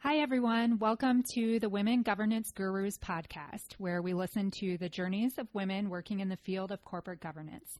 [0.00, 0.78] Hi, everyone.
[0.78, 5.88] Welcome to the Women Governance Gurus podcast, where we listen to the journeys of women
[5.88, 7.78] working in the field of corporate governance,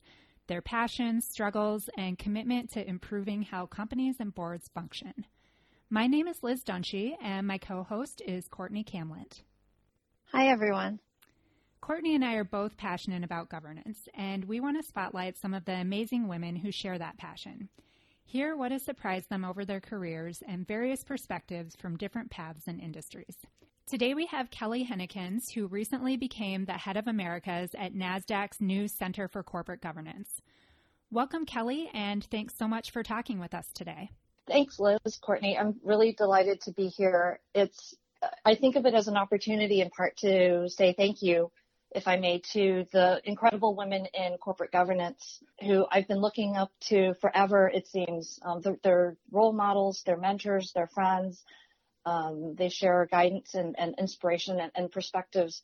[0.48, 5.26] their passions, struggles, and commitment to improving how companies and boards function.
[5.90, 9.42] My name is Liz Dunshee, and my co host is Courtney Kamlet.
[10.32, 11.00] Hi, everyone.
[11.82, 15.66] Courtney and I are both passionate about governance, and we want to spotlight some of
[15.66, 17.68] the amazing women who share that passion.
[18.28, 22.80] Hear what has surprised them over their careers and various perspectives from different paths and
[22.80, 23.36] industries.
[23.86, 28.88] Today we have Kelly Hennekens, who recently became the head of Americas at NASDAQ's new
[28.88, 30.42] Center for Corporate Governance.
[31.12, 34.10] Welcome, Kelly, and thanks so much for talking with us today.
[34.48, 35.56] Thanks, Liz, Courtney.
[35.56, 37.38] I'm really delighted to be here.
[37.54, 37.94] It's,
[38.44, 41.52] I think of it as an opportunity in part to say thank you
[41.96, 46.70] if I may, to the incredible women in corporate governance who I've been looking up
[46.88, 48.38] to forever, it seems.
[48.42, 51.42] Um, they're, they're, role models, they're mentors, they're friends.
[52.04, 55.62] Um, they share guidance and, and inspiration and, and, perspectives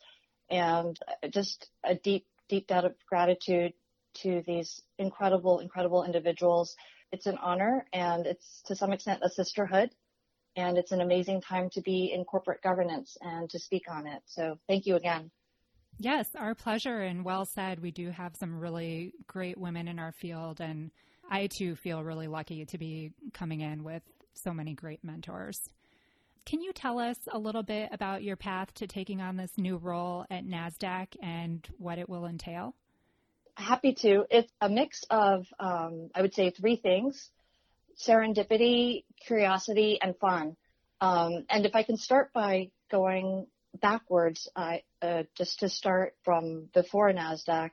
[0.50, 0.98] and
[1.30, 3.74] just a deep, deep debt of gratitude
[4.22, 6.74] to these incredible, incredible individuals.
[7.12, 9.90] It's an honor and it's to some extent a sisterhood
[10.56, 14.22] and it's an amazing time to be in corporate governance and to speak on it.
[14.24, 15.30] So thank you again.
[15.98, 17.80] Yes, our pleasure and well said.
[17.80, 20.90] We do have some really great women in our field and
[21.30, 24.02] I too feel really lucky to be coming in with
[24.34, 25.58] so many great mentors.
[26.44, 29.76] Can you tell us a little bit about your path to taking on this new
[29.76, 32.74] role at NASDAQ and what it will entail?
[33.54, 34.24] Happy to.
[34.30, 37.30] It's a mix of, um, I would say, three things
[37.98, 40.56] serendipity, curiosity, and fun.
[41.00, 43.46] Um, and if I can start by going
[43.80, 47.70] backwards, I, uh, just to start from before NASDAQ,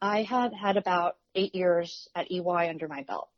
[0.00, 3.28] I had had about eight years at EY under my belt.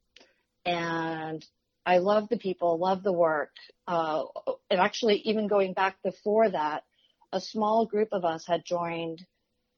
[0.66, 1.44] And
[1.86, 3.52] I love the people, love the work.
[3.86, 4.24] Uh,
[4.68, 6.84] and actually, even going back before that,
[7.32, 9.24] a small group of us had joined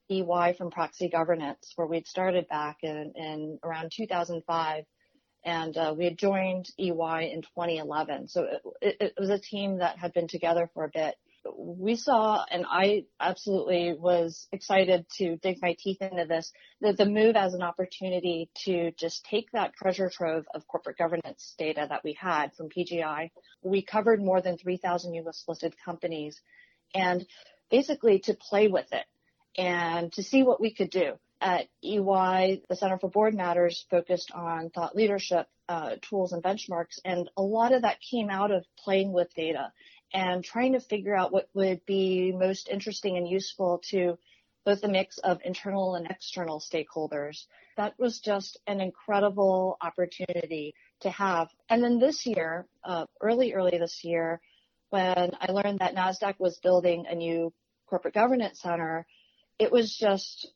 [0.09, 4.83] EY from Proxy Governance, where we'd started back in, in around 2005.
[5.45, 8.29] And uh, we had joined EY in 2011.
[8.29, 11.15] So it, it, it was a team that had been together for a bit
[11.57, 17.05] we saw, and I absolutely was excited to dig my teeth into this, the, the
[17.05, 22.03] move as an opportunity to just take that treasure trove of corporate governance data that
[22.03, 23.31] we had from PGI.
[23.61, 25.43] We covered more than 3,000 U.S.
[25.47, 26.39] listed companies
[26.93, 27.25] and
[27.69, 29.05] basically to play with it
[29.57, 31.13] and to see what we could do.
[31.41, 36.99] At EY, the Center for Board Matters focused on thought leadership uh, tools and benchmarks,
[37.03, 39.73] and a lot of that came out of playing with data
[40.13, 44.17] and trying to figure out what would be most interesting and useful to
[44.65, 47.45] both the mix of internal and external stakeholders.
[47.75, 51.49] That was just an incredible opportunity to have.
[51.69, 54.39] And then this year, uh, early, early this year,
[54.89, 57.51] when I learned that NASDAQ was building a new
[57.87, 59.05] corporate governance center,
[59.59, 60.47] it was just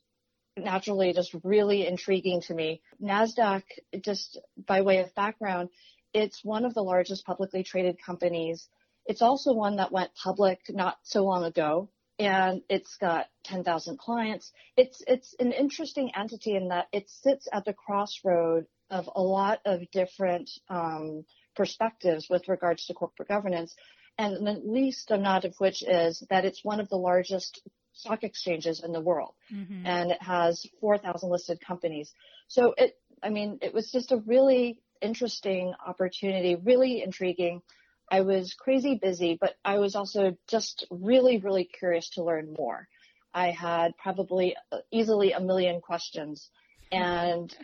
[0.56, 2.80] naturally just really intriguing to me.
[3.02, 3.62] NASDAQ,
[4.00, 5.68] just by way of background,
[6.14, 8.68] it's one of the largest publicly traded companies
[9.08, 11.88] it's also one that went public not so long ago
[12.18, 14.52] and it's got 10,000 clients.
[14.76, 19.60] It's, it's an interesting entity in that it sits at the crossroad of a lot
[19.64, 21.24] of different um,
[21.54, 23.74] perspectives with regards to corporate governance,
[24.18, 28.24] and the least of not of which is that it's one of the largest stock
[28.24, 29.86] exchanges in the world, mm-hmm.
[29.86, 32.12] and it has 4,000 listed companies.
[32.48, 37.62] So it, I mean, it was just a really interesting opportunity, really intriguing.
[38.10, 42.88] I was crazy busy, but I was also just really, really curious to learn more.
[43.34, 46.50] I had probably uh, easily a million questions
[46.90, 47.54] and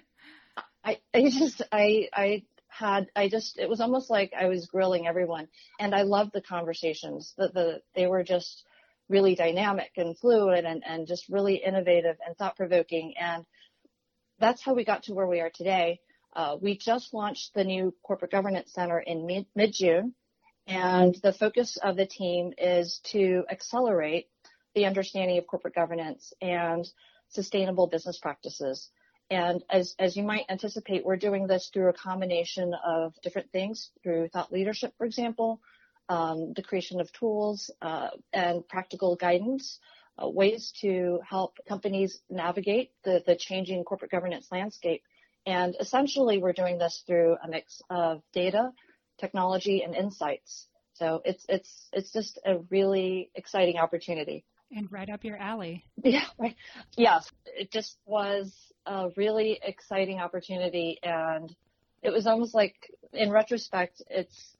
[0.84, 5.06] I, I just, I, I had, I just, it was almost like I was grilling
[5.06, 5.48] everyone
[5.80, 8.64] and I loved the conversations that the, they were just
[9.08, 13.14] really dynamic and fluid and, and just really innovative and thought provoking.
[13.18, 13.44] And
[14.38, 16.00] that's how we got to where we are today.
[16.34, 20.14] Uh, we just launched the new corporate governance center in mid June
[20.66, 24.28] and the focus of the team is to accelerate
[24.74, 26.88] the understanding of corporate governance and
[27.28, 28.90] sustainable business practices.
[29.30, 33.90] And as, as you might anticipate, we're doing this through a combination of different things,
[34.02, 35.60] through thought leadership, for example,
[36.08, 39.78] um, the creation of tools uh, and practical guidance,
[40.22, 45.02] uh, ways to help companies navigate the, the changing corporate governance landscape.
[45.46, 48.72] And essentially, we're doing this through a mix of data,
[49.18, 50.66] technology and insights.
[50.94, 54.44] So it's it's it's just a really exciting opportunity.
[54.70, 55.84] And right up your alley.
[56.04, 56.56] Yeah, right.
[56.96, 58.52] Yes, it just was
[58.86, 61.54] a really exciting opportunity, and
[62.02, 62.74] it was almost like,
[63.12, 64.56] in retrospect, it's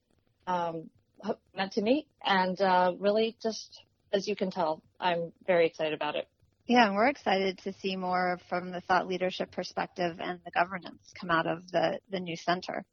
[0.47, 0.89] um,
[1.55, 6.17] meant to me, and uh, really just, as you can tell, I'm very excited about
[6.17, 6.27] it.
[6.67, 11.13] Yeah, and we're excited to see more from the thought leadership perspective and the governance
[11.21, 12.87] come out of the, the new center.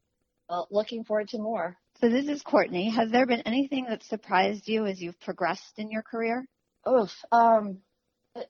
[0.51, 1.77] Well, looking forward to more.
[2.01, 2.89] So this is Courtney.
[2.89, 6.45] Has there been anything that surprised you as you've progressed in your career?
[6.85, 7.09] Oof.
[7.31, 7.77] Um,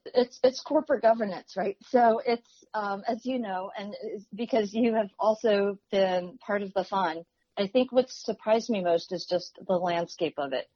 [0.06, 1.76] it's it's corporate governance, right?
[1.90, 3.94] So it's um, as you know, and
[4.34, 7.22] because you have also been part of the fund.
[7.56, 10.66] I think what surprised me most is just the landscape of it,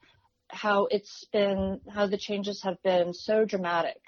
[0.48, 4.00] how it's been, how the changes have been so dramatic.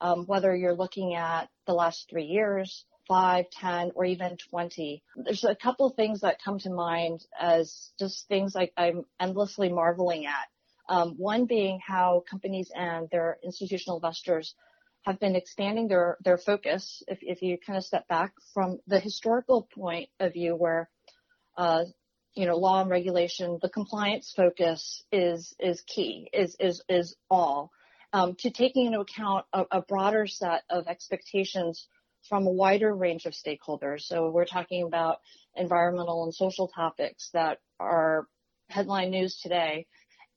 [0.00, 5.02] Um, whether you're looking at the last three years, five, ten, or even 20.
[5.16, 10.26] There's a couple things that come to mind as just things like I'm endlessly marveling
[10.26, 10.48] at.
[10.88, 14.54] Um, one being how companies and their institutional investors
[15.02, 17.02] have been expanding their, their focus.
[17.08, 20.88] If, if you kind of step back from the historical point of view where,
[21.56, 21.84] uh,
[22.34, 27.70] you know, law and regulation, the compliance focus is, is key, is, is, is all,
[28.12, 31.86] um, to taking into account a, a broader set of expectations
[32.28, 34.02] from a wider range of stakeholders.
[34.02, 35.18] So we're talking about
[35.56, 38.26] environmental and social topics that are
[38.68, 39.86] headline news today.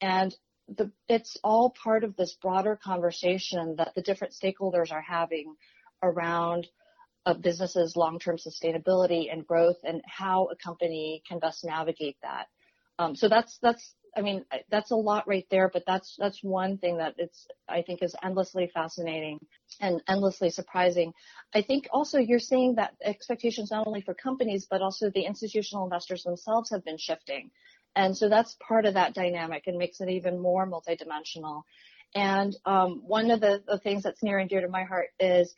[0.01, 0.35] And
[0.67, 5.55] the, it's all part of this broader conversation that the different stakeholders are having
[6.01, 6.67] around
[7.25, 12.47] a business's long-term sustainability and growth and how a company can best navigate that.
[12.99, 16.77] Um, so that's that's I mean that's a lot right there, but that's that's one
[16.77, 19.39] thing that it's I think is endlessly fascinating
[19.79, 21.13] and endlessly surprising.
[21.53, 25.83] I think also you're seeing that expectations not only for companies but also the institutional
[25.83, 27.51] investors themselves have been shifting.
[27.95, 31.63] And so that's part of that dynamic and makes it even more multidimensional.
[32.13, 35.53] And um, one of the, the, things that's near and dear to my heart is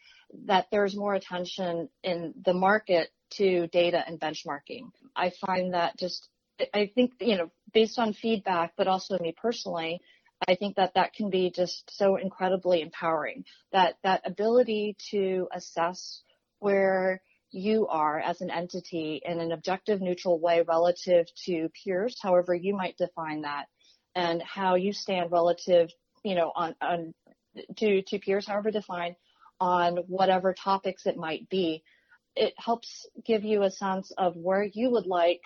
[0.46, 4.90] that there's more attention in the market to data and benchmarking.
[5.16, 6.30] I find that just,
[6.74, 10.02] I think, you know, based on feedback, but also me personally,
[10.45, 13.45] I think that that can be just so incredibly empowering.
[13.72, 16.22] That that ability to assess
[16.60, 22.54] where you are as an entity in an objective, neutral way relative to peers, however
[22.54, 23.66] you might define that,
[24.16, 25.89] and how you stand relative,
[26.24, 27.13] you know, on, on
[27.78, 29.16] to, to peers, however defined,
[29.60, 31.83] on whatever topics it might be.
[32.36, 35.42] It helps give you a sense of where you would like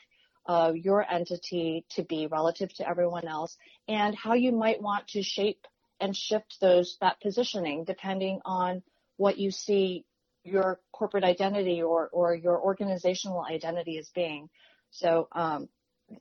[0.45, 3.57] uh, your entity to be relative to everyone else
[3.88, 5.65] and how you might want to shape
[5.99, 8.81] and shift those that positioning depending on
[9.17, 10.03] what you see
[10.43, 14.49] your corporate identity or, or your organizational identity as being.
[14.89, 15.69] So um,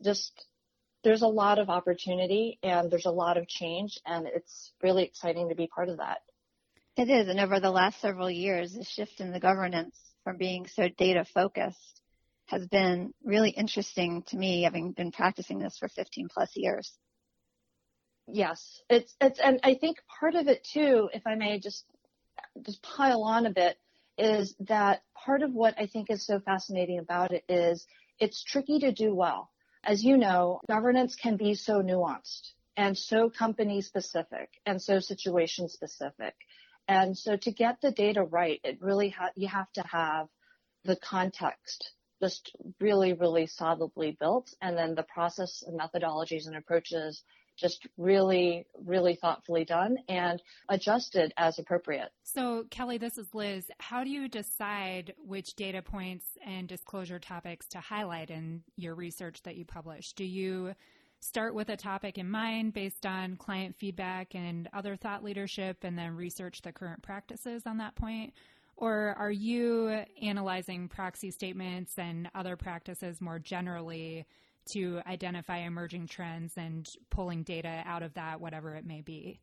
[0.04, 0.46] just
[1.02, 5.48] there's a lot of opportunity and there's a lot of change and it's really exciting
[5.48, 6.18] to be part of that.
[6.96, 7.28] It is.
[7.28, 11.24] And over the last several years, the shift in the governance from being so data
[11.24, 11.99] focused
[12.50, 16.92] has been really interesting to me, having been practicing this for 15 plus years.
[18.26, 21.84] Yes, it's, it's, and I think part of it too, if I may just,
[22.62, 23.78] just pile on a bit,
[24.18, 27.86] is that part of what I think is so fascinating about it is
[28.18, 29.50] it's tricky to do well.
[29.82, 35.68] As you know, governance can be so nuanced and so company specific and so situation
[35.68, 36.34] specific.
[36.86, 40.26] And so to get the data right, it really ha- you have to have
[40.84, 47.22] the context just really, really solidly built and then the process and methodologies and approaches
[47.56, 52.10] just really, really thoughtfully done and adjusted as appropriate.
[52.22, 53.70] So, Kelly, this is Liz.
[53.78, 59.42] How do you decide which data points and disclosure topics to highlight in your research
[59.42, 60.12] that you publish?
[60.14, 60.74] Do you
[61.20, 65.98] start with a topic in mind based on client feedback and other thought leadership and
[65.98, 68.32] then research the current practices on that point?
[68.80, 74.24] Or are you analyzing proxy statements and other practices more generally
[74.72, 79.38] to identify emerging trends and pulling data out of that, whatever it may be?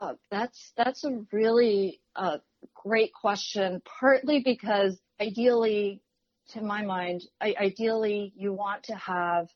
[0.00, 2.36] Uh, that's that's a really uh,
[2.74, 3.80] great question.
[4.00, 6.02] Partly because ideally,
[6.50, 9.48] to my mind, I, ideally you want to have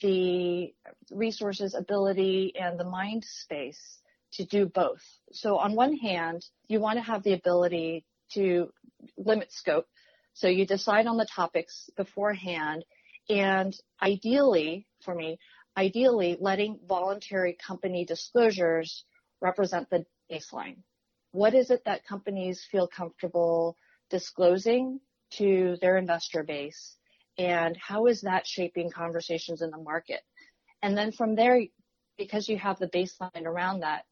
[0.00, 0.72] the
[1.10, 3.98] resources, ability, and the mind space
[4.34, 5.02] to do both.
[5.32, 8.04] So on one hand, you want to have the ability
[8.34, 8.70] to
[9.16, 9.86] limit scope.
[10.34, 12.84] So you decide on the topics beforehand
[13.28, 15.38] and ideally, for me,
[15.76, 19.04] ideally letting voluntary company disclosures
[19.40, 20.78] represent the baseline.
[21.32, 23.76] What is it that companies feel comfortable
[24.10, 25.00] disclosing
[25.32, 26.96] to their investor base?
[27.36, 30.22] And how is that shaping conversations in the market?
[30.82, 31.60] And then from there,
[32.16, 34.04] because you have the baseline around that,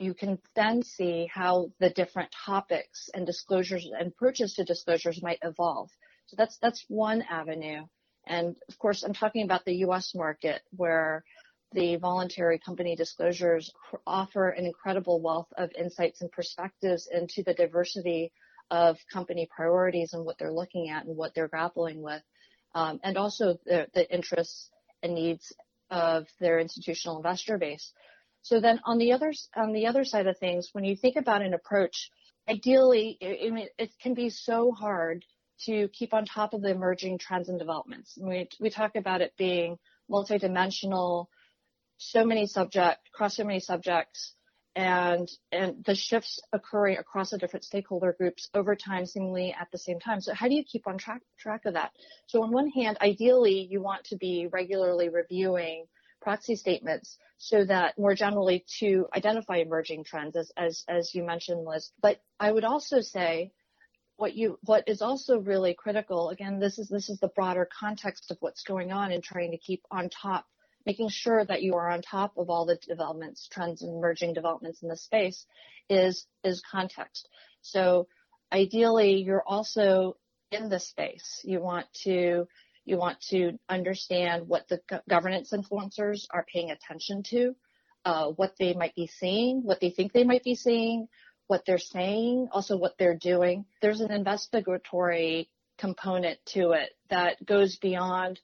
[0.00, 5.38] you can then see how the different topics and disclosures and approaches to disclosures might
[5.42, 5.90] evolve.
[6.26, 7.84] So that's, that's one avenue.
[8.26, 11.22] And of course, I'm talking about the US market where
[11.72, 13.70] the voluntary company disclosures
[14.06, 18.32] offer an incredible wealth of insights and perspectives into the diversity
[18.70, 22.22] of company priorities and what they're looking at and what they're grappling with,
[22.74, 24.70] um, and also the, the interests
[25.02, 25.52] and needs
[25.90, 27.92] of their institutional investor base.
[28.42, 31.42] So then on the other on the other side of things, when you think about
[31.42, 32.10] an approach,
[32.48, 35.24] ideally, I mean, it can be so hard
[35.66, 38.16] to keep on top of the emerging trends and developments.
[38.20, 39.78] We we talk about it being
[40.10, 41.26] multidimensional,
[41.98, 44.34] so many subject across so many subjects,
[44.74, 49.78] and and the shifts occurring across the different stakeholder groups over time, seemingly at the
[49.78, 50.20] same time.
[50.22, 51.92] So how do you keep on track track of that?
[52.26, 55.86] So on one hand, ideally, you want to be regularly reviewing
[56.20, 61.64] proxy statements so that more generally to identify emerging trends as, as, as you mentioned,
[61.64, 61.90] Liz.
[62.00, 63.52] But I would also say
[64.16, 68.30] what you, what is also really critical, again, this is, this is the broader context
[68.30, 70.46] of what's going on and trying to keep on top,
[70.84, 74.82] making sure that you are on top of all the developments, trends and emerging developments
[74.82, 75.46] in the space
[75.88, 77.26] is, is context.
[77.62, 78.08] So
[78.52, 80.18] ideally you're also
[80.50, 81.40] in the space.
[81.44, 82.46] You want to
[82.84, 87.54] you want to understand what the governance influencers are paying attention to,
[88.04, 91.06] uh, what they might be seeing, what they think they might be seeing,
[91.46, 93.64] what they're saying, also what they're doing.
[93.82, 98.40] There's an investigatory component to it that goes beyond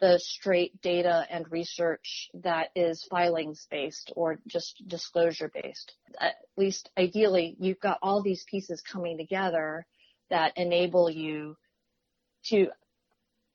[0.00, 5.92] the straight data and research that is filings based or just disclosure based.
[6.20, 9.86] At least ideally, you've got all these pieces coming together
[10.28, 11.56] that enable you
[12.46, 12.68] to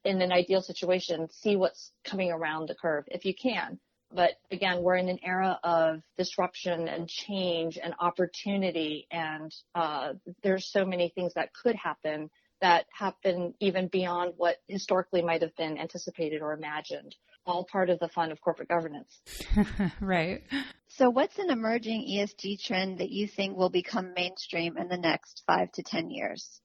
[0.04, 3.80] in an ideal situation, see what's coming around the curve if you can.
[4.14, 10.70] But again, we're in an era of disruption and change and opportunity, and uh, there's
[10.70, 12.30] so many things that could happen
[12.62, 17.16] that happen even beyond what historically might have been anticipated or imagined.
[17.46, 19.20] All part of the fun of corporate governance.
[20.00, 20.44] right.
[20.90, 25.42] So, what's an emerging ESG trend that you think will become mainstream in the next
[25.48, 26.62] five to 10 years?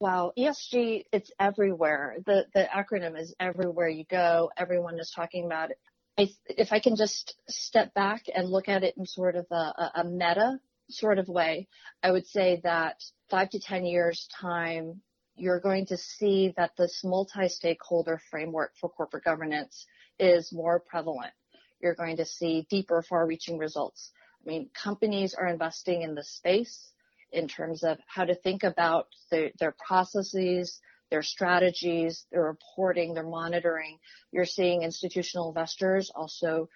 [0.00, 2.18] Wow, ESG, it's everywhere.
[2.24, 4.50] The the acronym is everywhere you go.
[4.56, 5.78] Everyone is talking about it.
[6.16, 9.90] I, if I can just step back and look at it in sort of a,
[9.96, 11.68] a meta sort of way,
[12.02, 15.00] I would say that five to 10 years time,
[15.36, 19.86] you're going to see that this multi-stakeholder framework for corporate governance
[20.18, 21.32] is more prevalent.
[21.80, 24.10] You're going to see deeper, far-reaching results.
[24.44, 26.92] I mean, companies are investing in this space
[27.32, 30.80] in terms of how to think about the, their processes,
[31.10, 33.98] their strategies, their reporting, their monitoring.
[34.32, 36.68] You're seeing institutional investors also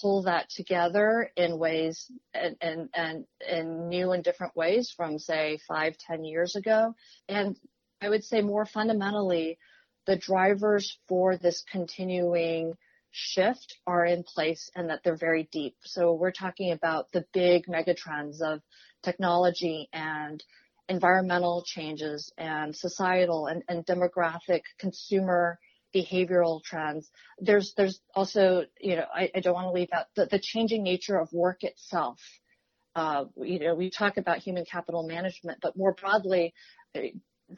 [0.00, 5.58] pull that together in ways and, and, and in new and different ways from say
[5.66, 6.94] five, ten years ago.
[7.28, 7.56] And
[8.00, 9.58] I would say more fundamentally,
[10.06, 12.74] the drivers for this continuing
[13.10, 15.76] shift are in place and that they're very deep.
[15.82, 18.60] So we're talking about the big megatrends of
[19.02, 20.42] technology and
[20.88, 25.58] environmental changes and societal and, and demographic consumer
[25.94, 27.10] behavioral trends.
[27.38, 30.82] There's there's also you know I, I don't want to leave out the, the changing
[30.82, 32.18] nature of work itself.
[32.94, 36.52] Uh, you know we talk about human capital management, but more broadly,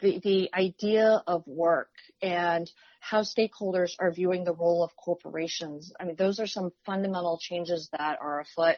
[0.01, 1.91] the the idea of work
[2.23, 2.71] and
[3.01, 5.93] how stakeholders are viewing the role of corporations.
[5.99, 8.77] I mean those are some fundamental changes that are afoot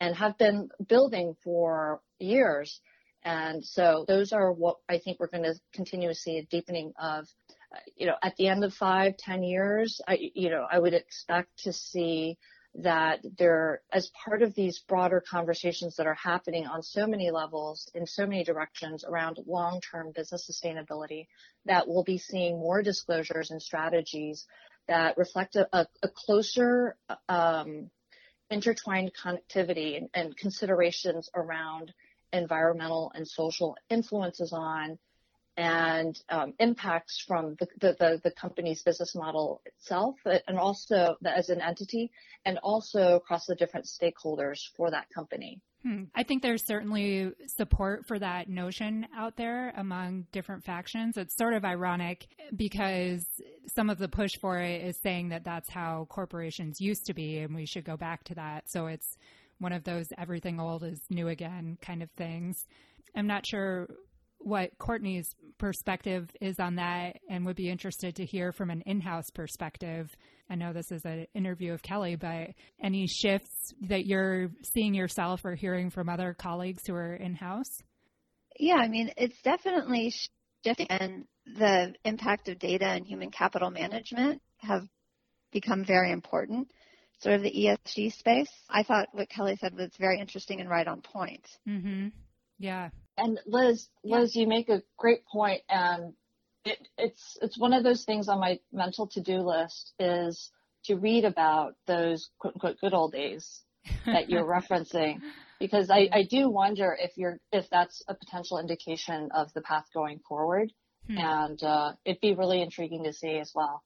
[0.00, 2.80] and have been building for years.
[3.24, 6.92] And so those are what I think we're going to continue to see a deepening
[7.00, 7.28] of,
[7.94, 11.50] you know, at the end of five, ten years, I, you know, I would expect
[11.62, 12.36] to see
[12.74, 17.90] that there, as part of these broader conversations that are happening on so many levels
[17.94, 21.26] in so many directions around long-term business sustainability,
[21.66, 24.46] that we'll be seeing more disclosures and strategies
[24.88, 25.68] that reflect a,
[26.02, 26.96] a closer
[27.28, 27.90] um,
[28.50, 31.92] intertwined connectivity and, and considerations around
[32.32, 34.98] environmental and social influences on
[35.56, 41.60] and um, impacts from the, the, the, company's business model itself and also as an
[41.60, 42.10] entity
[42.46, 45.60] and also across the different stakeholders for that company.
[45.82, 46.04] Hmm.
[46.14, 51.16] I think there's certainly support for that notion out there among different factions.
[51.16, 53.26] It's sort of ironic because
[53.66, 57.38] some of the push for it is saying that that's how corporations used to be
[57.38, 58.70] and we should go back to that.
[58.70, 59.18] So it's
[59.58, 62.66] one of those everything old is new again kind of things.
[63.14, 63.88] I'm not sure
[64.44, 69.30] what Courtney's perspective is on that and would be interested to hear from an in-house
[69.34, 70.10] perspective.
[70.50, 72.50] I know this is an interview of Kelly, but
[72.82, 77.82] any shifts that you're seeing yourself or hearing from other colleagues who are in-house?
[78.58, 80.12] Yeah, I mean, it's definitely
[80.64, 84.86] shifting and the impact of data and human capital management have
[85.52, 86.68] become very important.
[87.22, 88.50] sort of the ESG space.
[88.68, 91.46] I thought what Kelly said was very interesting and right on point.
[91.68, 92.08] Mm-hmm.
[92.58, 92.90] Yeah.
[93.16, 96.14] And Liz, Liz, you make a great point, and
[96.64, 100.50] it, it's it's one of those things on my mental to-do list is
[100.84, 103.62] to read about those quote unquote good old days
[104.06, 105.20] that you're referencing
[105.58, 109.86] because I, I do wonder if you're if that's a potential indication of the path
[109.92, 110.72] going forward.
[111.08, 111.18] Hmm.
[111.18, 113.82] and uh, it'd be really intriguing to see as well.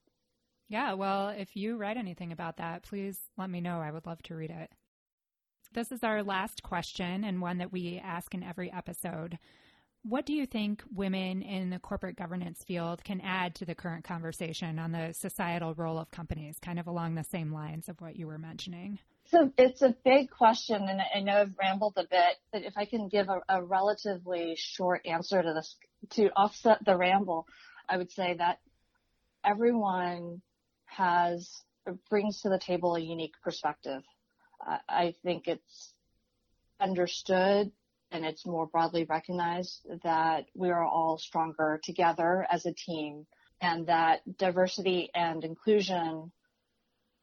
[0.68, 3.80] Yeah well if you write anything about that please let me know.
[3.80, 4.70] I would love to read it
[5.76, 9.38] this is our last question and one that we ask in every episode
[10.08, 14.04] what do you think women in the corporate governance field can add to the current
[14.04, 18.14] conversation on the societal role of companies, kind of along the same lines of what
[18.14, 19.00] you were mentioning?
[19.32, 22.84] So it's a big question, and I know I've rambled a bit, but if I
[22.84, 25.74] can give a, a relatively short answer to this
[26.10, 27.48] to offset the ramble,
[27.88, 28.60] I would say that
[29.44, 30.40] everyone
[30.84, 31.50] has
[32.08, 34.02] brings to the table a unique perspective.
[34.88, 35.92] I think it's
[36.80, 37.70] understood
[38.10, 43.26] and it's more broadly recognized that we are all stronger together as a team
[43.60, 46.30] and that diversity and inclusion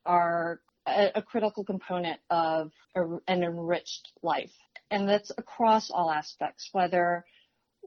[0.05, 4.51] are a, a critical component of a, an enriched life.
[4.91, 7.25] And that's across all aspects, whether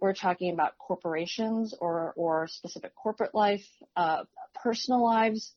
[0.01, 5.55] we're talking about corporations or, or specific corporate life, uh, personal lives,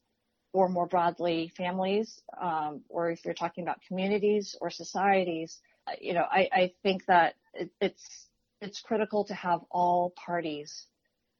[0.53, 5.59] or more broadly families, um, or if you're talking about communities or societies,
[6.01, 8.27] you know, I, I think that it, it's
[8.61, 10.87] it's critical to have all parties